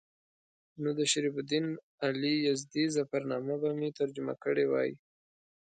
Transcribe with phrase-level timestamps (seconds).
[0.81, 1.65] نو د شرف الدین
[2.05, 4.91] علي یزدي ظفرنامه به مې ترجمه کړې وای.